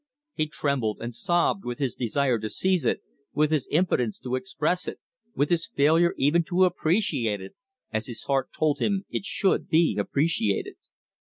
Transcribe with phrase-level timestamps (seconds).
[0.33, 3.03] He trembled and sobbed with his desire to seize it,
[3.35, 4.99] with his impotence to express it,
[5.35, 7.53] with his failure even to appreciate it
[7.93, 10.73] as his heart told him it should be appreciated.